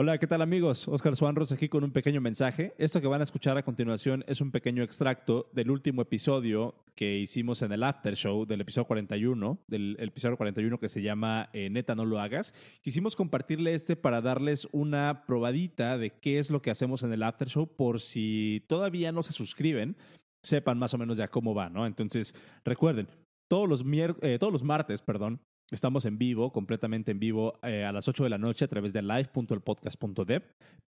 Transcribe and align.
Hola, 0.00 0.16
¿qué 0.18 0.28
tal 0.28 0.42
amigos? 0.42 0.86
Oscar 0.86 1.16
Suanros 1.16 1.50
aquí 1.50 1.68
con 1.68 1.82
un 1.82 1.90
pequeño 1.90 2.20
mensaje. 2.20 2.72
Esto 2.78 3.00
que 3.00 3.08
van 3.08 3.20
a 3.20 3.24
escuchar 3.24 3.58
a 3.58 3.64
continuación 3.64 4.22
es 4.28 4.40
un 4.40 4.52
pequeño 4.52 4.84
extracto 4.84 5.50
del 5.52 5.72
último 5.72 6.02
episodio 6.02 6.76
que 6.94 7.18
hicimos 7.18 7.62
en 7.62 7.72
el 7.72 7.82
After 7.82 8.14
Show 8.14 8.46
del 8.46 8.60
episodio 8.60 8.86
41, 8.86 9.58
del 9.66 9.96
episodio 9.98 10.36
41 10.36 10.78
que 10.78 10.88
se 10.88 11.02
llama 11.02 11.50
eh, 11.52 11.68
Neta 11.68 11.96
no 11.96 12.04
lo 12.04 12.20
hagas. 12.20 12.54
Quisimos 12.80 13.16
compartirle 13.16 13.74
este 13.74 13.96
para 13.96 14.20
darles 14.20 14.68
una 14.70 15.24
probadita 15.26 15.98
de 15.98 16.10
qué 16.10 16.38
es 16.38 16.52
lo 16.52 16.62
que 16.62 16.70
hacemos 16.70 17.02
en 17.02 17.12
el 17.12 17.24
After 17.24 17.48
Show 17.48 17.66
por 17.66 18.00
si 18.00 18.64
todavía 18.68 19.10
no 19.10 19.24
se 19.24 19.32
suscriben, 19.32 19.96
sepan 20.44 20.78
más 20.78 20.94
o 20.94 20.98
menos 20.98 21.18
ya 21.18 21.26
cómo 21.26 21.56
va, 21.56 21.70
¿no? 21.70 21.86
Entonces, 21.86 22.36
recuerden, 22.64 23.08
todos 23.48 23.68
los, 23.68 23.84
eh, 24.22 24.36
todos 24.38 24.52
los 24.52 24.62
martes, 24.62 25.02
perdón, 25.02 25.40
Estamos 25.70 26.06
en 26.06 26.16
vivo, 26.16 26.50
completamente 26.50 27.10
en 27.10 27.18
vivo, 27.18 27.58
eh, 27.62 27.84
a 27.84 27.92
las 27.92 28.08
8 28.08 28.24
de 28.24 28.30
la 28.30 28.38
noche 28.38 28.64
a 28.64 28.68
través 28.68 28.92
de 28.94 29.02
live.elpodcast.dev. 29.02 30.42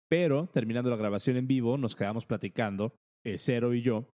Pero 0.08 0.48
terminando 0.52 0.88
la 0.88 0.96
grabación 0.96 1.36
en 1.36 1.46
vivo, 1.46 1.76
nos 1.76 1.94
quedamos 1.94 2.24
platicando, 2.24 2.94
eh, 3.24 3.36
Cero 3.38 3.74
y 3.74 3.82
yo, 3.82 4.08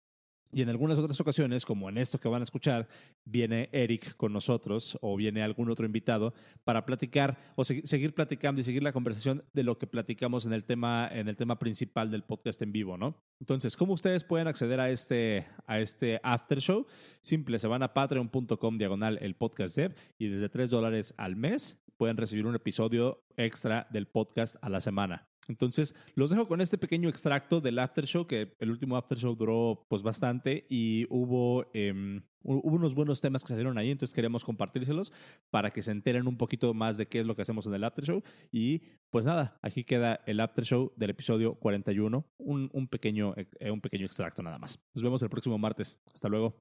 y 0.52 0.62
en 0.62 0.70
algunas 0.70 0.98
otras 0.98 1.20
ocasiones, 1.20 1.66
como 1.66 1.90
en 1.90 1.98
esto 1.98 2.18
que 2.18 2.28
van 2.28 2.42
a 2.42 2.44
escuchar, 2.44 2.88
viene 3.26 3.70
Eric 3.72 4.16
con 4.16 4.32
nosotros 4.32 4.98
o 5.02 5.16
viene 5.16 5.44
algún 5.44 5.70
otro 5.70 5.86
invitado 5.86 6.34
para 6.64 6.86
platicar 6.86 7.38
o 7.56 7.64
seguir 7.64 8.14
platicando 8.14 8.62
y 8.62 8.64
seguir 8.64 8.84
la 8.84 8.94
conversación 8.94 9.44
de 9.54 9.64
lo 9.64 9.78
que 9.78 9.88
platicamos 9.88 10.46
en 10.46 10.54
el 10.54 10.64
tema, 10.64 11.10
en 11.12 11.28
el 11.28 11.36
tema 11.36 11.60
principal 11.60 12.10
del 12.10 12.24
podcast 12.24 12.62
en 12.62 12.72
vivo, 12.72 12.98
¿no? 12.98 13.16
Entonces, 13.40 13.76
¿cómo 13.76 13.94
ustedes 13.94 14.24
pueden 14.24 14.48
acceder 14.48 14.80
a 14.80 14.90
este, 14.90 15.46
a 15.68 15.80
este 15.80 16.20
after 16.24 16.60
show? 16.60 16.86
Simple, 17.20 17.60
se 17.60 17.68
van 17.68 17.84
a 17.84 17.94
patreon.com 17.94 18.78
diagonal 18.78 19.18
el 19.22 19.36
podcast 19.36 19.76
dev 19.76 19.96
y 20.18 20.28
desde 20.28 20.50
3 20.50 20.70
dólares 20.70 21.14
al 21.18 21.36
mes 21.36 21.82
pueden 21.98 22.18
recibir 22.18 22.46
un 22.46 22.56
episodio 22.56 23.24
extra 23.38 23.88
del 23.90 24.08
podcast 24.08 24.56
a 24.62 24.70
la 24.70 24.82
semana. 24.82 25.28
Entonces, 25.48 25.96
los 26.16 26.30
dejo 26.30 26.48
con 26.48 26.62
este 26.62 26.78
pequeño 26.78 27.10
extracto 27.10 27.62
del 27.62 27.80
after 27.80 28.06
show, 28.06 28.26
que 28.26 28.56
el 28.60 28.72
último 28.72 28.98
after 28.98 29.18
show 29.18 29.36
duró 29.36 29.86
pues 29.88 30.02
bastante 30.02 30.66
y 30.70 31.06
hubo, 31.10 31.66
eh, 31.74 32.22
hubo 32.44 32.76
unos 32.76 32.96
buenos 32.96 33.22
temas 33.22 33.44
que 33.44 33.50
salieron 33.50 33.78
ahí, 33.78 33.92
entonces 33.92 34.14
queremos 34.14 34.44
compartírselos 34.44 35.12
para 35.50 35.72
que 35.72 35.82
se 35.82 35.92
enteren 35.92 36.28
un 36.28 36.38
poquito 36.38 36.74
más 36.74 36.98
de 36.98 37.08
qué 37.08 37.20
es 37.20 37.26
lo 37.26 37.36
que 37.36 37.44
hacemos 37.44 37.66
en 37.68 37.74
el 37.74 37.84
after 37.84 38.06
show. 38.06 38.24
Y 38.52 38.82
pues 39.10 39.26
nada, 39.26 39.58
aquí 39.62 39.84
queda 39.84 40.22
el 40.26 40.40
after 40.40 40.66
show 40.66 40.92
del 40.96 41.12
episodio 41.12 41.56
41, 41.56 42.26
un, 42.38 42.70
un, 42.74 42.88
pequeño, 42.88 43.34
eh, 43.38 43.72
un 43.72 43.82
pequeño 43.82 44.06
extracto 44.06 44.42
nada 44.42 44.58
más. 44.58 44.80
Nos 44.94 45.04
vemos 45.04 45.22
el 45.22 45.30
próximo 45.30 45.58
martes. 45.58 46.00
Hasta 46.14 46.30
luego. 46.30 46.56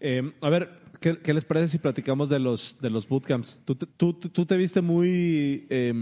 Eh, 0.00 0.32
a 0.40 0.50
ver, 0.50 0.70
¿qué, 1.00 1.18
¿qué, 1.18 1.34
les 1.34 1.44
parece 1.44 1.68
si 1.68 1.78
platicamos 1.78 2.28
de 2.28 2.38
los, 2.38 2.78
de 2.80 2.90
los 2.90 3.08
bootcamps? 3.08 3.58
Tú, 3.64 3.74
tú, 3.74 4.14
tú 4.14 4.46
te 4.46 4.56
viste 4.56 4.80
muy 4.80 5.66
eh, 5.70 5.92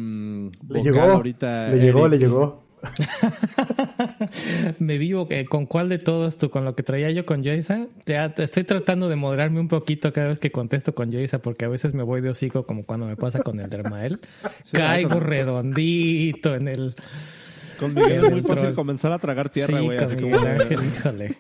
le 0.69 0.83
llegó, 0.83 1.01
ahorita. 1.01 1.69
Le 1.69 1.83
llegó, 1.83 2.09
le 2.09 2.19
llegó. 2.19 2.65
Me 4.79 4.99
vivo 4.99 5.29
con 5.49 5.67
cuál 5.67 5.89
de 5.89 5.99
todos 5.99 6.39
tú, 6.39 6.51
con 6.51 6.65
lo 6.65 6.75
que 6.75 6.83
traía 6.83 7.11
yo 7.11 7.25
con 7.27 7.45
Jason. 7.45 7.89
Ya 8.07 8.27
estoy 8.37 8.65
tratando 8.65 9.09
de 9.09 9.17
moderarme 9.17 9.61
un 9.61 9.69
poquito 9.69 10.13
cada 10.13 10.29
vez 10.29 10.39
que 10.39 10.51
contesto 10.51 10.95
con 10.95 11.13
Jason, 11.13 11.41
porque 11.43 11.65
a 11.65 11.69
veces 11.69 11.95
me 11.95 12.03
voy 12.03 12.21
de 12.21 12.31
hocico, 12.31 12.67
como 12.67 12.85
cuando 12.85 13.07
me 13.07 13.17
pasa 13.17 13.41
con 13.41 13.59
el 13.61 13.69
Dermael. 13.69 14.21
Caigo 14.73 15.21
redondito 15.21 16.55
en 16.55 16.69
el. 16.69 16.95
Con 17.79 17.93
Miguel 17.93 18.25
es 18.25 18.31
muy 18.31 18.43
fácil 18.43 18.73
comenzar 18.73 19.13
a 19.13 19.19
tragar 19.19 19.49
tierra, 19.49 19.81
güey. 19.81 19.99
Sí, 19.99 20.05
así 20.05 20.17
como... 20.17 20.39
Ángel, 20.39 20.79
híjole. 20.85 21.37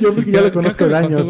Yo 0.00 0.14
porque 0.14 0.30
ya 0.30 0.40
lo 0.40 0.52
conozco 0.52 0.88
de 0.88 0.96
años, 0.96 1.26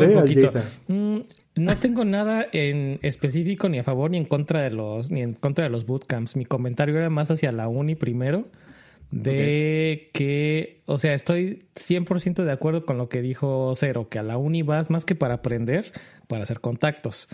no 1.58 1.76
tengo 1.78 2.04
nada 2.04 2.46
en 2.52 3.00
específico 3.02 3.68
ni 3.68 3.78
a 3.78 3.84
favor 3.84 4.10
ni 4.10 4.16
en 4.16 4.24
contra 4.24 4.62
de 4.62 4.70
los 4.70 5.10
ni 5.10 5.22
en 5.22 5.34
contra 5.34 5.64
de 5.64 5.70
los 5.70 5.86
bootcamps. 5.86 6.36
Mi 6.36 6.44
comentario 6.44 6.96
era 6.96 7.10
más 7.10 7.30
hacia 7.30 7.50
la 7.52 7.68
uni 7.68 7.94
primero 7.94 8.46
de 9.10 10.10
que, 10.12 10.82
o 10.86 10.98
sea, 10.98 11.14
estoy 11.14 11.64
100% 11.74 12.44
de 12.44 12.52
acuerdo 12.52 12.84
con 12.84 12.98
lo 12.98 13.08
que 13.08 13.22
dijo 13.22 13.72
Cero, 13.74 14.08
que 14.10 14.18
a 14.18 14.22
la 14.22 14.36
uni 14.36 14.62
vas 14.62 14.90
más 14.90 15.04
que 15.04 15.14
para 15.14 15.34
aprender, 15.34 15.92
para 16.26 16.42
hacer 16.42 16.60
contactos. 16.60 17.28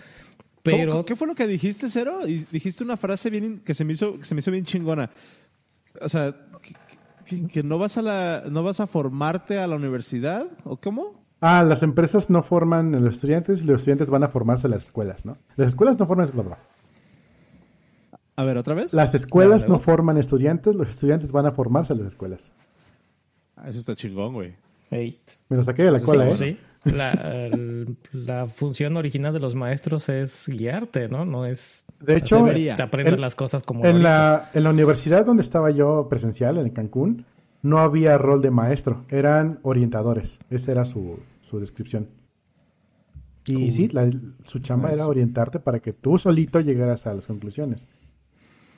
Pero 0.63 1.05
¿Qué 1.05 1.15
fue 1.15 1.27
lo 1.27 1.35
que 1.35 1.45
dijiste, 1.45 1.89
Cero? 1.89 2.21
Y 2.25 2.45
dijiste 2.51 2.83
una 2.83 2.97
frase 2.97 3.29
bien 3.29 3.61
que 3.63 3.75
se 3.75 3.85
me 3.85 3.93
hizo 3.93 4.17
que 4.17 4.25
se 4.25 4.33
me 4.33 4.39
hizo 4.39 4.51
bien 4.51 4.65
chingona. 4.65 5.11
O 6.01 6.09
sea, 6.09 6.35
que, 7.25 7.47
que 7.47 7.61
no 7.61 7.77
vas 7.77 7.97
a 7.97 8.01
la 8.01 8.43
no 8.49 8.63
vas 8.63 8.79
a 8.79 8.87
formarte 8.87 9.59
a 9.59 9.67
la 9.67 9.75
universidad 9.75 10.47
o 10.63 10.77
cómo? 10.77 11.24
Ah, 11.41 11.63
las 11.63 11.83
empresas 11.83 12.29
no 12.29 12.43
forman 12.43 12.95
a 12.95 12.99
los 12.99 13.15
estudiantes 13.15 13.61
y 13.61 13.65
los 13.65 13.79
estudiantes 13.81 14.09
van 14.09 14.23
a 14.23 14.29
formarse 14.29 14.67
a 14.67 14.69
las 14.69 14.83
escuelas, 14.83 15.25
¿no? 15.25 15.37
Las 15.55 15.69
escuelas 15.69 15.99
no 15.99 16.07
forman 16.07 16.25
escuelas. 16.25 16.57
A 18.37 18.43
ver, 18.43 18.57
¿otra 18.57 18.75
vez? 18.75 18.93
Las 18.93 19.13
escuelas 19.13 19.67
no 19.67 19.79
forman 19.79 20.17
estudiantes, 20.17 20.75
los 20.75 20.89
estudiantes 20.89 21.31
van 21.31 21.45
a 21.45 21.51
formarse 21.51 21.93
a 21.93 21.95
las 21.95 22.07
escuelas. 22.07 22.51
Ah, 23.55 23.69
eso 23.69 23.79
está 23.79 23.95
chingón, 23.95 24.33
güey. 24.33 24.55
Me 24.89 25.57
lo 25.57 25.63
saqué 25.63 25.83
de 25.83 25.91
la 25.91 25.97
escuela, 25.97 26.29
¿eh? 26.29 26.35
Sí. 26.35 26.57
La, 26.85 27.49
la, 28.11 28.47
función 28.47 28.95
original 28.95 29.33
de 29.33 29.39
los 29.39 29.55
maestros 29.55 30.07
es 30.07 30.47
guiarte, 30.47 31.09
¿no? 31.09 31.25
No 31.25 31.45
es... 31.45 31.83
De 31.99 32.17
hecho, 32.17 32.45
te 32.45 32.83
aprendes 32.83 33.19
las 33.19 33.35
cosas 33.35 33.63
como... 33.63 33.83
En 33.85 34.03
la, 34.03 34.51
en 34.53 34.63
la 34.63 34.69
universidad 34.69 35.25
donde 35.25 35.41
estaba 35.41 35.71
yo 35.71 36.07
presencial, 36.07 36.59
en 36.59 36.69
Cancún, 36.69 37.25
no 37.65 37.79
había 37.79 38.17
rol 38.19 38.43
de 38.43 38.51
maestro, 38.51 39.05
eran 39.09 39.57
orientadores. 39.63 40.37
Esa 40.51 40.71
era 40.71 40.85
su, 40.85 41.19
su 41.41 41.59
descripción. 41.59 42.07
Y 43.47 43.71
sí, 43.71 43.89
su 44.45 44.59
chamba 44.59 44.91
era 44.91 45.07
orientarte 45.07 45.59
para 45.59 45.79
que 45.79 45.91
tú 45.91 46.19
solito 46.19 46.59
llegaras 46.59 47.07
a 47.07 47.13
las 47.15 47.25
conclusiones. 47.25 47.87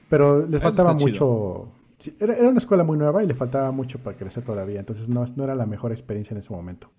Pero 0.10 0.48
les 0.48 0.62
faltaba 0.62 0.94
mucho. 0.94 1.70
era, 2.18 2.36
era, 2.36 2.48
una 2.48 2.60
escuela 2.60 2.86
muy 2.86 2.98
nueva 2.98 3.24
y 3.24 3.28
le 3.28 3.34
faltaba 3.34 3.72
mucho 3.72 4.00
para 4.00 4.18
crecer 4.18 4.44
todavía. 4.44 4.80
Entonces 4.80 5.10
no, 5.10 5.26
no 5.36 5.44
era 5.44 5.56
la 5.56 5.66
mejor 5.66 5.92
experiencia 5.92 6.34
en 6.34 6.40
ese 6.40 6.54
momento. 6.54 6.90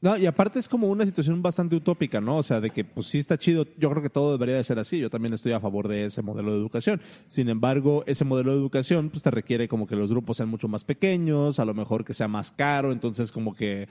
No, 0.00 0.16
y 0.16 0.26
aparte 0.26 0.60
es 0.60 0.68
como 0.68 0.86
una 0.86 1.04
situación 1.04 1.42
bastante 1.42 1.74
utópica, 1.74 2.20
¿no? 2.20 2.36
O 2.36 2.42
sea, 2.42 2.60
de 2.60 2.70
que 2.70 2.84
pues 2.84 3.08
sí 3.08 3.18
está 3.18 3.36
chido, 3.36 3.66
yo 3.76 3.90
creo 3.90 4.02
que 4.02 4.10
todo 4.10 4.32
debería 4.32 4.54
de 4.54 4.62
ser 4.62 4.78
así, 4.78 4.98
yo 4.98 5.10
también 5.10 5.34
estoy 5.34 5.52
a 5.52 5.60
favor 5.60 5.88
de 5.88 6.04
ese 6.04 6.22
modelo 6.22 6.52
de 6.52 6.58
educación. 6.58 7.00
Sin 7.26 7.48
embargo, 7.48 8.04
ese 8.06 8.24
modelo 8.24 8.52
de 8.52 8.58
educación 8.58 9.10
pues 9.10 9.24
te 9.24 9.30
requiere 9.30 9.66
como 9.66 9.88
que 9.88 9.96
los 9.96 10.10
grupos 10.10 10.36
sean 10.36 10.48
mucho 10.48 10.68
más 10.68 10.84
pequeños, 10.84 11.58
a 11.58 11.64
lo 11.64 11.74
mejor 11.74 12.04
que 12.04 12.14
sea 12.14 12.28
más 12.28 12.52
caro, 12.52 12.92
entonces 12.92 13.32
como 13.32 13.54
que 13.54 13.88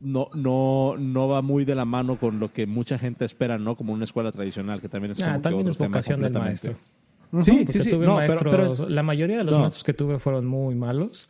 no, 0.00 0.30
no, 0.34 0.96
no 0.98 1.28
va 1.28 1.42
muy 1.42 1.66
de 1.66 1.74
la 1.74 1.84
mano 1.84 2.18
con 2.18 2.40
lo 2.40 2.50
que 2.50 2.66
mucha 2.66 2.98
gente 2.98 3.26
espera, 3.26 3.58
¿no? 3.58 3.76
Como 3.76 3.92
una 3.92 4.04
escuela 4.04 4.32
tradicional, 4.32 4.80
que 4.80 4.88
también 4.88 5.12
es 5.12 5.22
ah, 5.22 5.26
como 5.26 5.40
también 5.42 5.68
es 5.68 5.76
vocación 5.76 6.22
del 6.22 6.32
maestro. 6.32 6.74
Sí, 7.40 7.66
sí, 7.68 7.80
sí. 7.80 7.90
Tuve 7.90 8.06
maestros, 8.06 8.88
la 8.88 9.02
mayoría 9.02 9.38
de 9.38 9.44
los 9.44 9.58
maestros 9.58 9.84
que 9.84 9.92
tuve 9.92 10.18
fueron 10.18 10.46
muy 10.46 10.74
malos 10.74 11.28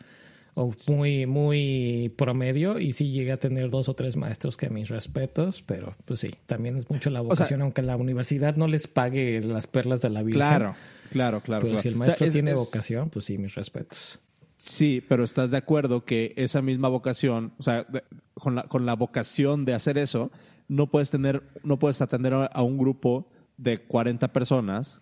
o 0.55 0.73
muy, 0.89 1.27
muy 1.27 2.13
promedio 2.17 2.79
y 2.79 2.93
sí 2.93 3.11
llegué 3.11 3.33
a 3.33 3.37
tener 3.37 3.71
dos 3.71 3.89
o 3.89 3.95
tres 3.95 4.17
maestros 4.17 4.57
que 4.57 4.71
mis 4.71 4.89
respetos, 4.89 5.63
pero 5.63 5.97
pues 6.05 6.21
sí, 6.21 6.35
también 6.47 6.77
es 6.77 6.89
mucho 6.89 7.11
la 7.11 7.21
vocación, 7.21 7.63
aunque 7.63 7.83
la 7.83 7.97
universidad 7.97 8.57
no 8.57 8.69
les 8.69 8.87
pague 8.87 9.41
las 9.41 9.67
perlas 9.67 10.01
de 10.01 10.11
la 10.11 10.23
vida. 10.23 10.37
Claro, 10.37 10.77
claro, 11.11 11.41
claro. 11.41 11.67
Pero 11.67 11.79
si 11.79 11.89
el 11.89 11.97
maestro 11.97 12.31
tiene 12.31 12.55
vocación, 12.55 13.11
pues 13.11 13.25
sí, 13.25 13.37
mis 13.37 13.55
respetos. 13.55 14.21
Sí, 14.57 15.03
pero 15.09 15.25
estás 15.25 15.51
de 15.51 15.57
acuerdo 15.57 16.05
que 16.05 16.33
esa 16.37 16.63
misma 16.63 16.89
vocación, 16.89 17.53
o 17.59 17.63
sea, 17.63 17.87
con, 18.35 18.55
la, 18.55 18.63
con 18.63 18.87
la 18.87 18.95
vocación 18.95 19.65
de 19.65 19.75
hacer 19.75 19.99
eso, 19.99 20.31
no 20.69 20.87
puedes 20.91 21.11
tener, 21.11 21.43
no 21.65 21.79
puedes 21.79 22.01
atender 22.01 22.33
a 22.33 22.63
un 22.63 22.79
grupo 22.79 23.29
de 23.57 23.79
40 23.79 24.33
personas 24.33 25.01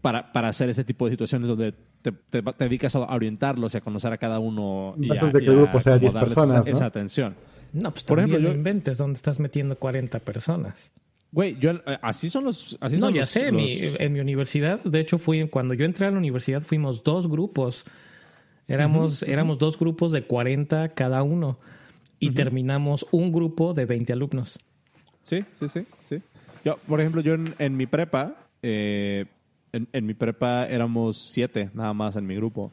para, 0.00 0.32
para 0.32 0.48
hacer 0.48 0.68
ese 0.70 0.84
tipo 0.84 1.06
de 1.06 1.12
situaciones 1.12 1.48
donde 1.48 1.74
te, 2.02 2.12
te, 2.12 2.42
dedicas 2.58 2.94
a 2.96 3.00
orientarlos 3.00 3.74
y 3.74 3.78
a 3.78 3.80
conocer 3.80 4.12
a 4.12 4.18
cada 4.18 4.38
uno 4.38 4.94
y 4.98 5.10
a, 5.10 5.24
de 5.24 5.40
que 5.40 5.46
grupo 5.46 5.80
sea 5.80 5.98
10 5.98 6.12
personas, 6.14 6.66
esa, 6.66 6.86
atención. 6.86 7.34
No, 7.72 7.90
pues 7.90 8.04
por 8.04 8.18
ejemplo, 8.18 8.38
yo, 8.38 8.50
inventes 8.52 8.98
donde 8.98 9.16
estás 9.16 9.38
metiendo 9.38 9.76
40 9.76 10.18
personas. 10.20 10.92
Güey, 11.32 11.56
yo, 11.60 11.70
eh, 11.70 11.98
así 12.02 12.28
son 12.28 12.44
los. 12.44 12.76
Así 12.80 12.96
no, 12.96 13.06
son 13.06 13.14
ya 13.14 13.20
los, 13.20 13.30
sé. 13.30 13.52
los... 13.52 13.62
Mi, 13.62 13.78
en 13.98 14.12
mi 14.12 14.20
universidad, 14.20 14.82
de 14.82 15.00
hecho, 15.00 15.18
fui 15.18 15.46
cuando 15.48 15.74
yo 15.74 15.84
entré 15.84 16.06
a 16.06 16.10
la 16.10 16.18
universidad, 16.18 16.62
fuimos 16.62 17.04
dos 17.04 17.28
grupos 17.28 17.84
Éramos, 18.70 19.24
éramos 19.24 19.58
dos 19.58 19.76
grupos 19.76 20.12
de 20.12 20.22
40 20.22 20.90
cada 20.90 21.24
uno 21.24 21.58
y 22.20 22.30
terminamos 22.30 23.04
un 23.10 23.32
grupo 23.32 23.74
de 23.74 23.84
20 23.84 24.12
alumnos. 24.12 24.60
Sí, 25.22 25.40
sí, 25.58 25.68
sí, 25.68 25.86
sí. 26.08 26.22
Yo, 26.64 26.76
por 26.86 27.00
ejemplo, 27.00 27.20
yo 27.20 27.34
en, 27.34 27.76
mi 27.76 27.86
prepa, 27.86 28.36
eh, 28.62 29.26
en, 29.72 30.06
mi 30.06 30.14
prepa 30.14 30.66
éramos 30.66 31.16
siete 31.16 31.70
nada 31.74 31.92
más 31.94 32.16
en 32.16 32.26
mi 32.26 32.36
grupo. 32.36 32.72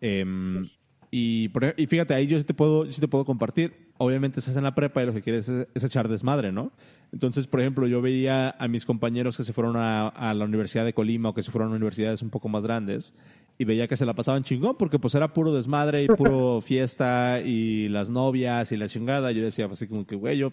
Em, 0.00 0.64
y, 1.10 1.50
y, 1.76 1.86
fíjate, 1.86 2.14
ahí 2.14 2.26
yo 2.26 2.38
sí 2.38 2.44
te 2.44 2.54
puedo, 2.54 2.90
sí 2.90 3.00
te 3.00 3.08
puedo 3.08 3.24
compartir. 3.24 3.84
Obviamente 3.98 4.40
estás 4.40 4.56
en 4.56 4.64
la 4.64 4.74
prepa 4.74 5.02
y 5.02 5.06
lo 5.06 5.14
que 5.14 5.22
quieres 5.22 5.48
es, 5.48 5.84
echar 5.84 6.08
desmadre, 6.08 6.50
¿no? 6.50 6.72
Entonces, 7.12 7.46
por 7.46 7.60
ejemplo, 7.60 7.86
yo 7.86 8.02
veía 8.02 8.50
a 8.50 8.66
mis 8.66 8.84
compañeros 8.84 9.36
que 9.36 9.44
se 9.44 9.52
fueron 9.52 9.76
a, 9.76 10.34
la 10.34 10.44
Universidad 10.44 10.84
de 10.84 10.92
Colima 10.92 11.28
o 11.28 11.34
que 11.34 11.42
se 11.42 11.52
fueron 11.52 11.72
a 11.72 11.76
universidades 11.76 12.20
un 12.22 12.30
poco 12.30 12.48
más 12.48 12.64
grandes 12.64 13.14
y 13.56 13.64
veía 13.64 13.86
que 13.86 13.96
se 13.96 14.04
la 14.04 14.14
pasaban 14.14 14.42
chingón 14.42 14.76
porque 14.76 14.98
pues 14.98 15.14
era 15.14 15.32
puro 15.32 15.54
desmadre 15.54 16.02
y 16.02 16.06
puro 16.08 16.60
fiesta 16.64 17.40
y 17.40 17.88
las 17.88 18.10
novias 18.10 18.72
y 18.72 18.76
la 18.76 18.88
chingada. 18.88 19.30
Yo 19.30 19.44
decía 19.44 19.68
pues, 19.68 19.78
así 19.78 19.88
como 19.88 20.06
que, 20.06 20.16
güey, 20.16 20.38
yo... 20.38 20.52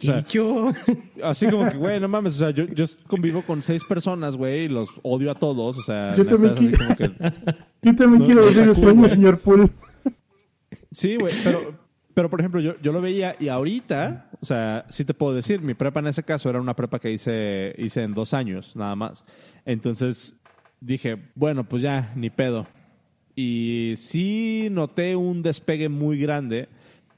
yo... 0.30 0.72
Así 1.22 1.48
como 1.48 1.68
que, 1.68 1.76
güey, 1.76 2.00
no 2.00 2.08
mames, 2.08 2.36
o 2.36 2.38
sea, 2.38 2.50
yo, 2.50 2.64
yo 2.64 2.84
convivo 3.06 3.42
con 3.42 3.62
seis 3.62 3.84
personas, 3.84 4.36
güey, 4.36 4.64
y 4.64 4.68
los 4.68 4.88
odio 5.02 5.30
a 5.30 5.34
todos, 5.34 5.76
o 5.76 5.82
sea... 5.82 6.16
Yo 6.16 6.24
también, 6.24 6.54
quiero, 6.54 6.78
como 6.78 6.96
que, 6.96 7.04
yo 7.82 7.96
también 7.96 8.24
quiero 8.24 8.46
decir 8.46 9.10
señor 9.10 9.38
Pool. 9.38 9.70
Sí, 10.90 11.16
güey, 11.16 11.32
pero, 11.44 11.74
pero 12.14 12.30
por 12.30 12.40
ejemplo, 12.40 12.60
yo, 12.60 12.74
yo 12.82 12.92
lo 12.92 13.00
veía 13.00 13.36
y 13.38 13.48
ahorita, 13.48 14.30
o 14.40 14.44
sea, 14.44 14.84
sí 14.88 15.04
te 15.04 15.14
puedo 15.14 15.34
decir, 15.34 15.60
mi 15.60 15.74
prepa 15.74 16.00
en 16.00 16.08
ese 16.08 16.22
caso 16.22 16.48
era 16.48 16.60
una 16.60 16.74
prepa 16.74 16.98
que 16.98 17.10
hice, 17.10 17.74
hice 17.78 18.02
en 18.02 18.12
dos 18.12 18.34
años, 18.34 18.74
nada 18.76 18.96
más. 18.96 19.24
Entonces 19.64 20.36
dije, 20.82 21.16
bueno, 21.34 21.64
pues 21.64 21.82
ya, 21.82 22.12
ni 22.16 22.30
pedo. 22.30 22.66
Y 23.34 23.94
sí 23.96 24.68
noté 24.70 25.16
un 25.16 25.42
despegue 25.42 25.88
muy 25.88 26.18
grande 26.18 26.68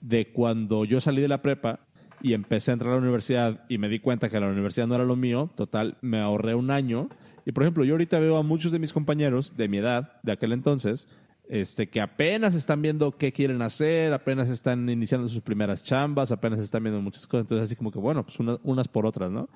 de 0.00 0.26
cuando 0.26 0.84
yo 0.84 1.00
salí 1.00 1.22
de 1.22 1.28
la 1.28 1.42
prepa 1.42 1.80
y 2.22 2.34
empecé 2.34 2.70
a 2.70 2.74
entrar 2.74 2.92
a 2.92 2.96
la 2.96 3.02
universidad 3.02 3.64
y 3.68 3.78
me 3.78 3.88
di 3.88 3.98
cuenta 3.98 4.28
que 4.28 4.38
la 4.38 4.48
universidad 4.48 4.86
no 4.86 4.94
era 4.94 5.04
lo 5.04 5.16
mío, 5.16 5.50
total, 5.56 5.96
me 6.02 6.20
ahorré 6.20 6.54
un 6.54 6.70
año. 6.70 7.08
Y 7.44 7.52
por 7.52 7.64
ejemplo, 7.64 7.84
yo 7.84 7.94
ahorita 7.94 8.18
veo 8.18 8.36
a 8.36 8.42
muchos 8.42 8.70
de 8.70 8.78
mis 8.78 8.92
compañeros 8.92 9.56
de 9.56 9.68
mi 9.68 9.78
edad, 9.78 10.20
de 10.22 10.32
aquel 10.32 10.52
entonces, 10.52 11.08
este, 11.48 11.88
que 11.88 12.00
apenas 12.00 12.54
están 12.54 12.80
viendo 12.80 13.12
qué 13.12 13.32
quieren 13.32 13.60
hacer, 13.60 14.12
apenas 14.12 14.48
están 14.48 14.88
iniciando 14.88 15.28
sus 15.28 15.42
primeras 15.42 15.84
chambas, 15.84 16.32
apenas 16.32 16.60
están 16.60 16.82
viendo 16.82 17.00
muchas 17.02 17.26
cosas. 17.26 17.44
Entonces, 17.44 17.66
así 17.66 17.76
como 17.76 17.90
que, 17.90 17.98
bueno, 17.98 18.24
pues 18.24 18.38
unas 18.38 18.88
por 18.88 19.04
otras, 19.04 19.30
¿no? 19.30 19.48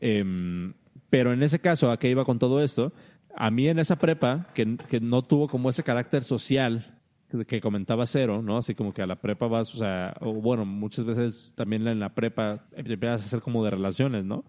Em, 0.00 0.74
pero 1.08 1.32
en 1.32 1.42
ese 1.42 1.58
caso, 1.58 1.90
¿a 1.90 1.98
qué 1.98 2.10
iba 2.10 2.24
con 2.24 2.38
todo 2.38 2.62
esto? 2.62 2.92
A 3.42 3.50
mí 3.50 3.68
en 3.68 3.78
esa 3.78 3.96
prepa, 3.96 4.46
que, 4.52 4.76
que 4.76 5.00
no 5.00 5.22
tuvo 5.22 5.48
como 5.48 5.70
ese 5.70 5.82
carácter 5.82 6.24
social 6.24 7.00
que 7.46 7.60
comentaba 7.62 8.04
Cero, 8.04 8.42
¿no? 8.42 8.58
Así 8.58 8.74
como 8.74 8.92
que 8.92 9.00
a 9.00 9.06
la 9.06 9.16
prepa 9.16 9.46
vas, 9.46 9.74
o 9.74 9.78
sea, 9.78 10.14
o 10.20 10.34
bueno, 10.34 10.66
muchas 10.66 11.06
veces 11.06 11.54
también 11.56 11.86
en 11.86 12.00
la 12.00 12.10
prepa 12.10 12.66
empiezas 12.76 13.22
a 13.22 13.24
hacer 13.26 13.40
como 13.40 13.64
de 13.64 13.70
relaciones, 13.70 14.26
¿no? 14.26 14.44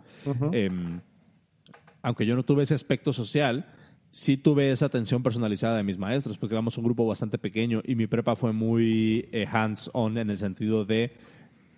Em, 0.52 1.00
aunque 2.02 2.26
yo 2.26 2.36
no 2.36 2.44
tuve 2.44 2.64
ese 2.64 2.74
aspecto 2.74 3.14
social, 3.14 3.66
sí 4.10 4.36
tuve 4.36 4.72
esa 4.72 4.88
atención 4.88 5.24
personalizada 5.24 5.78
de 5.78 5.84
mis 5.84 5.98
maestros, 5.98 6.38
porque 6.38 6.56
éramos 6.56 6.78
un 6.78 6.84
grupo 6.84 7.08
bastante 7.08 7.38
pequeño 7.38 7.82
y 7.86 7.96
mi 7.96 8.08
prepa 8.08 8.36
fue 8.36 8.52
muy 8.52 9.30
eh, 9.32 9.48
hands-on 9.50 10.18
en 10.18 10.30
el 10.32 10.38
sentido 10.38 10.84
de 10.84 11.14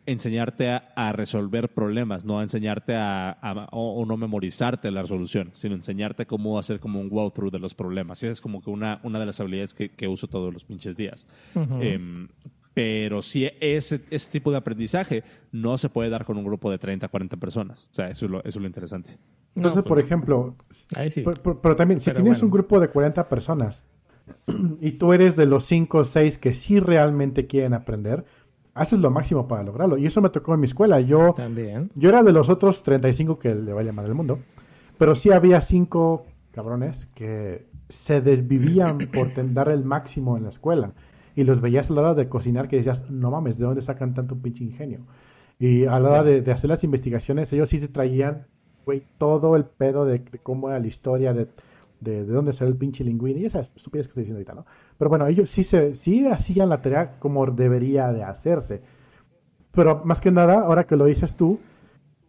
enseñarte 0.05 0.69
a, 0.69 1.11
resolver 1.13 1.69
problemas, 1.69 2.25
no 2.25 2.39
a 2.39 2.43
enseñarte 2.43 2.95
a, 2.95 3.37
o, 3.71 4.05
no 4.05 4.17
memorizarte 4.17 4.91
la 4.91 5.01
resolución, 5.01 5.49
sino 5.53 5.75
enseñarte 5.75 6.25
cómo 6.25 6.59
hacer 6.59 6.79
como 6.79 6.99
un 6.99 7.07
walkthrough 7.09 7.51
de 7.51 7.59
los 7.59 7.73
problemas. 7.73 8.21
Y 8.23 8.27
esa 8.27 8.33
es 8.33 8.41
como 8.41 8.61
que 8.61 8.69
una, 8.69 8.99
una 9.03 9.19
de 9.19 9.25
las 9.25 9.39
habilidades 9.39 9.73
que, 9.73 10.07
uso 10.07 10.27
todos 10.27 10.53
los 10.53 10.63
pinches 10.65 10.97
días. 10.97 11.27
Em, 11.55 12.27
pero 12.73 13.21
sí, 13.21 13.47
ese, 13.61 14.01
ese 14.09 14.29
tipo 14.31 14.51
de 14.51 14.57
aprendizaje 14.57 15.23
no 15.51 15.77
se 15.77 15.89
puede 15.89 16.09
dar 16.09 16.25
con 16.25 16.37
un 16.37 16.43
grupo 16.43 16.71
de 16.71 16.77
30, 16.77 17.07
40 17.07 17.37
personas. 17.37 17.87
O 17.91 17.95
sea, 17.95 18.09
eso 18.09 18.25
es 18.25 18.31
lo, 18.31 18.39
eso 18.39 18.49
es 18.49 18.55
lo 18.57 18.67
interesante. 18.67 19.17
Entonces, 19.55 19.83
por 19.83 19.99
ejemplo, 19.99 20.55
pero, 21.61 21.75
también, 21.75 22.01
si 22.01 22.11
tienes 22.11 22.41
un 22.41 22.49
grupo 22.49 22.79
de 22.79 22.87
40 22.87 23.29
personas 23.29 23.83
y 24.81 24.93
tú 24.93 25.13
eres 25.13 25.35
de 25.35 25.45
los 25.45 25.65
5 25.65 25.97
o 25.99 26.05
6 26.05 26.37
que 26.39 26.53
sí 26.53 26.79
realmente 26.79 27.45
quieren 27.45 27.73
aprender, 27.73 28.25
haces 28.73 28.99
lo 28.99 29.11
máximo 29.11 29.47
para 29.47 29.63
lograrlo. 29.63 29.97
Y 29.97 30.05
eso 30.05 30.21
me 30.21 30.29
tocó 30.29 30.53
en 30.53 30.61
mi 30.61 30.67
escuela. 30.67 30.99
Yo, 30.99 31.33
también. 31.33 31.91
yo 31.95 32.09
era 32.09 32.23
de 32.23 32.31
los 32.31 32.49
otros 32.49 32.83
35 32.83 33.39
que 33.39 33.55
le 33.55 33.73
va 33.73 33.81
a 33.81 33.83
llamar 33.83 34.05
el 34.05 34.15
mundo, 34.15 34.39
pero 34.97 35.15
sí 35.15 35.31
había 35.31 35.61
5 35.61 36.25
cabrones 36.51 37.07
que 37.15 37.65
se 37.89 38.21
desvivían 38.21 38.97
por 39.13 39.31
dar 39.53 39.69
el 39.69 39.83
máximo 39.83 40.37
en 40.37 40.43
la 40.43 40.49
escuela. 40.49 40.93
Y 41.35 41.43
los 41.43 41.61
veías 41.61 41.89
a 41.89 41.93
la 41.93 42.01
hora 42.01 42.13
de 42.13 42.29
cocinar 42.29 42.67
que 42.67 42.77
decías, 42.77 43.09
no 43.09 43.31
mames, 43.31 43.57
¿de 43.57 43.65
dónde 43.65 43.81
sacan 43.81 44.13
tanto 44.13 44.35
pinche 44.35 44.63
ingenio? 44.63 44.99
Y 45.59 45.85
a 45.85 45.99
la 45.99 46.09
hora 46.09 46.23
de, 46.23 46.41
de 46.41 46.51
hacer 46.51 46.69
las 46.69 46.83
investigaciones, 46.83 47.51
ellos 47.53 47.69
sí 47.69 47.79
te 47.79 47.87
traían 47.87 48.45
güey, 48.85 49.03
todo 49.17 49.55
el 49.55 49.65
pedo 49.65 50.05
de, 50.05 50.23
cómo 50.41 50.69
era 50.69 50.79
la 50.79 50.87
historia, 50.87 51.33
de, 51.33 51.47
de, 52.01 52.25
dónde 52.25 52.53
salió 52.53 52.71
el 52.71 52.77
pinche 52.77 53.03
lingüín 53.03 53.37
y 53.37 53.45
esas 53.45 53.73
estupidez 53.75 54.07
que 54.07 54.11
estoy 54.11 54.23
diciendo 54.23 54.39
ahorita, 54.39 54.53
¿no? 54.53 54.65
Pero 54.97 55.09
bueno, 55.09 55.27
ellos 55.27 55.49
sí, 55.49 55.63
se, 55.63 55.95
sí 55.95 56.27
hacían 56.27 56.69
la 56.69 56.81
tarea 56.81 57.19
como 57.19 57.45
debería 57.47 58.11
de 58.11 58.23
hacerse. 58.23 58.81
Pero 59.71 60.01
más 60.05 60.21
que 60.21 60.31
nada, 60.31 60.61
ahora 60.61 60.85
que 60.85 60.95
lo 60.95 61.05
dices 61.05 61.35
tú, 61.35 61.59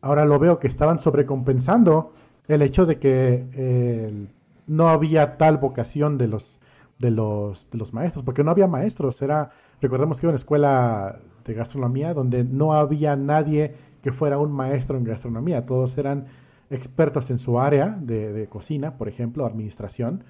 ahora 0.00 0.24
lo 0.24 0.38
veo 0.38 0.58
que 0.58 0.68
estaban 0.68 0.98
sobrecompensando 0.98 2.12
el 2.48 2.62
hecho 2.62 2.86
de 2.86 2.98
que 2.98 3.46
eh, 3.52 4.26
no 4.66 4.88
había 4.88 5.36
tal 5.36 5.58
vocación 5.58 6.18
de 6.18 6.28
los, 6.28 6.60
de 6.98 7.10
los, 7.10 7.70
de 7.70 7.78
los 7.78 7.92
maestros, 7.92 8.24
porque 8.24 8.44
no 8.44 8.50
había 8.50 8.66
maestros, 8.66 9.20
era, 9.22 9.50
recordemos 9.80 10.20
que 10.20 10.26
era 10.26 10.30
una 10.30 10.36
escuela 10.36 11.20
de 11.44 11.54
gastronomía 11.54 12.14
donde 12.14 12.44
no 12.44 12.74
había 12.74 13.16
nadie 13.16 13.74
que 14.02 14.12
fuera 14.12 14.38
un 14.38 14.52
maestro 14.52 14.98
en 14.98 15.04
gastronomía, 15.04 15.66
todos 15.66 15.96
eran 15.96 16.26
expertos 16.70 17.30
en 17.30 17.38
su 17.38 17.58
área 17.58 17.96
de, 18.00 18.46
cocina, 18.48 18.96
por 18.96 19.08
ejemplo, 19.08 19.46
administración, 19.46 20.24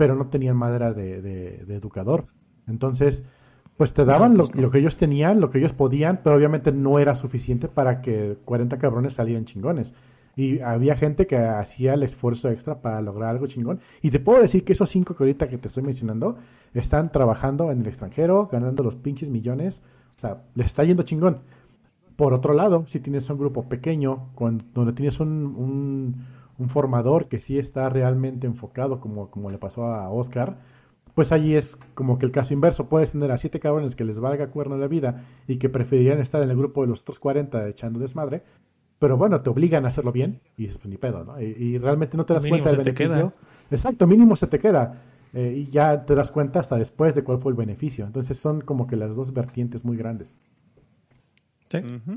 pero 0.00 0.14
no 0.14 0.28
tenían 0.28 0.56
madera 0.56 0.94
de, 0.94 1.62
educador. 1.68 2.24
Entonces, 2.66 3.22
pues 3.76 3.92
te 3.92 4.06
daban 4.06 4.34
lo, 4.34 4.70
que 4.70 4.78
ellos 4.78 4.96
tenían, 4.96 5.40
lo 5.42 5.50
que 5.50 5.58
ellos 5.58 5.74
podían, 5.74 6.20
pero 6.24 6.36
obviamente 6.36 6.72
no 6.72 6.98
era 6.98 7.14
suficiente 7.14 7.68
para 7.68 8.00
que 8.00 8.38
40 8.46 8.78
cabrones 8.78 9.12
salieran 9.12 9.44
chingones. 9.44 9.92
Y 10.36 10.60
había 10.60 10.96
gente 10.96 11.26
que 11.26 11.36
hacía 11.36 11.92
el 11.92 12.02
esfuerzo 12.02 12.48
extra 12.48 12.80
para 12.80 13.02
lograr 13.02 13.28
algo 13.28 13.46
chingón. 13.46 13.80
Y 14.00 14.10
te 14.10 14.20
puedo 14.20 14.40
decir 14.40 14.64
que 14.64 14.72
esos 14.72 14.88
cinco 14.88 15.14
que 15.14 15.24
ahorita 15.24 15.50
que 15.50 15.58
te 15.58 15.68
estoy 15.68 15.82
mencionando 15.82 16.38
están 16.72 17.12
trabajando 17.12 17.70
en 17.70 17.82
el 17.82 17.86
extranjero, 17.86 18.48
ganando 18.50 18.82
los 18.82 18.96
pinches 18.96 19.28
millones. 19.28 19.82
O 20.16 20.18
sea, 20.18 20.44
les 20.54 20.68
está 20.68 20.82
yendo 20.82 21.02
chingón. 21.02 21.40
Por 22.16 22.32
otro 22.32 22.54
lado, 22.54 22.86
si 22.86 23.00
tienes 23.00 23.28
un 23.28 23.36
grupo 23.36 23.68
pequeño, 23.68 24.30
donde 24.72 24.94
tienes 24.94 25.20
un, 25.20 26.24
formador 26.68 27.28
que 27.28 27.38
sí 27.38 27.58
está 27.58 27.88
realmente 27.88 28.46
enfocado, 28.46 29.00
como, 29.00 29.30
como 29.30 29.50
le 29.50 29.58
pasó 29.58 29.86
a 29.86 30.10
Oscar, 30.10 30.58
pues 31.14 31.32
allí 31.32 31.56
es 31.56 31.76
como 31.94 32.18
que 32.18 32.26
el 32.26 32.32
caso 32.32 32.54
inverso. 32.54 32.88
Puedes 32.88 33.12
tener 33.12 33.32
a 33.32 33.38
siete 33.38 33.60
cabrones 33.60 33.96
que 33.96 34.04
les 34.04 34.18
valga 34.18 34.48
cuerno 34.48 34.76
la 34.76 34.86
vida 34.86 35.24
y 35.46 35.58
que 35.58 35.68
preferirían 35.68 36.20
estar 36.20 36.42
en 36.42 36.50
el 36.50 36.56
grupo 36.56 36.82
de 36.82 36.88
los 36.88 37.02
otros 37.02 37.18
40 37.18 37.68
echando 37.68 37.98
desmadre, 37.98 38.42
pero 38.98 39.16
bueno, 39.16 39.40
te 39.40 39.50
obligan 39.50 39.84
a 39.86 39.88
hacerlo 39.88 40.12
bien 40.12 40.40
y 40.56 40.66
es 40.66 40.76
pues, 40.76 40.88
ni 40.88 40.98
pedo, 40.98 41.24
¿no? 41.24 41.40
Y, 41.40 41.78
realmente 41.78 42.16
no 42.16 42.26
te 42.26 42.34
das 42.34 42.46
cuenta 42.46 42.70
del 42.70 42.78
beneficio. 42.78 43.32
Exacto, 43.70 44.06
mínimo 44.06 44.36
se 44.36 44.46
te 44.46 44.58
queda. 44.58 45.02
Eh, 45.32 45.54
y 45.58 45.70
ya 45.70 46.04
te 46.04 46.14
das 46.14 46.30
cuenta 46.30 46.58
hasta 46.60 46.76
después 46.76 47.14
de 47.14 47.22
cuál 47.22 47.38
fue 47.38 47.52
el 47.52 47.56
beneficio. 47.56 48.04
Entonces 48.04 48.36
son 48.36 48.60
como 48.60 48.86
que 48.86 48.96
las 48.96 49.16
dos 49.16 49.32
vertientes 49.32 49.84
muy 49.84 49.96
grandes. 49.96 50.36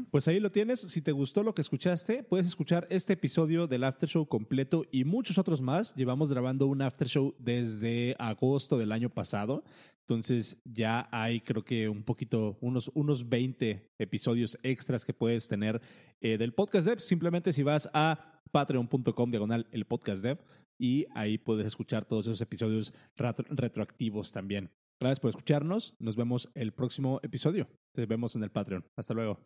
Pues 0.09 0.27
ahí 0.27 0.39
lo 0.39 0.51
tienes. 0.51 0.79
Si 0.79 1.01
te 1.01 1.11
gustó 1.11 1.43
lo 1.43 1.53
que 1.53 1.61
escuchaste, 1.61 2.23
puedes 2.23 2.47
escuchar 2.47 2.87
este 2.89 3.13
episodio 3.13 3.67
del 3.67 3.83
After 3.83 4.09
Show 4.09 4.25
completo 4.25 4.85
y 4.91 5.03
muchos 5.03 5.37
otros 5.37 5.61
más. 5.61 5.93
Llevamos 5.95 6.31
grabando 6.31 6.65
un 6.65 6.81
After 6.81 7.07
Show 7.07 7.35
desde 7.37 8.15
agosto 8.17 8.77
del 8.77 8.91
año 8.91 9.09
pasado. 9.09 9.63
Entonces 9.99 10.57
ya 10.65 11.07
hay 11.11 11.39
creo 11.41 11.63
que 11.63 11.87
un 11.87 12.03
poquito, 12.03 12.57
unos, 12.61 12.89
unos 12.93 13.29
20 13.29 13.91
episodios 13.99 14.57
extras 14.63 15.05
que 15.05 15.13
puedes 15.13 15.47
tener 15.47 15.81
eh, 16.19 16.37
del 16.37 16.53
podcast 16.53 16.87
dev. 16.87 16.99
Simplemente 16.99 17.53
si 17.53 17.61
vas 17.61 17.89
a 17.93 18.41
patreon.com 18.51 19.29
diagonal 19.29 19.67
el 19.71 19.85
podcast 19.85 20.23
dev 20.23 20.39
y 20.79 21.05
ahí 21.13 21.37
puedes 21.37 21.67
escuchar 21.67 22.05
todos 22.05 22.25
esos 22.27 22.41
episodios 22.41 22.93
retroactivos 23.15 24.31
también. 24.31 24.71
Gracias 24.99 25.19
por 25.19 25.29
escucharnos. 25.29 25.95
Nos 25.99 26.15
vemos 26.15 26.49
el 26.55 26.73
próximo 26.73 27.19
episodio. 27.23 27.67
Te 27.93 28.05
vemos 28.05 28.35
en 28.35 28.43
el 28.43 28.51
Patreon. 28.51 28.85
Hasta 28.95 29.13
luego. 29.13 29.41